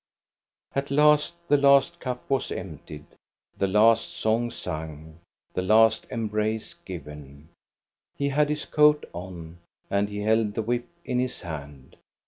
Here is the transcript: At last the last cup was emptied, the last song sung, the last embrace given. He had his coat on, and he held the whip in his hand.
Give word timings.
At 0.73 0.89
last 0.89 1.35
the 1.47 1.57
last 1.57 1.99
cup 1.99 2.27
was 2.27 2.51
emptied, 2.51 3.05
the 3.59 3.67
last 3.67 4.07
song 4.09 4.49
sung, 4.49 5.19
the 5.53 5.61
last 5.61 6.07
embrace 6.09 6.73
given. 6.85 7.49
He 8.17 8.29
had 8.29 8.49
his 8.49 8.65
coat 8.65 9.07
on, 9.13 9.59
and 9.91 10.09
he 10.09 10.21
held 10.21 10.55
the 10.55 10.63
whip 10.63 10.87
in 11.05 11.19
his 11.19 11.41
hand. 11.41 11.97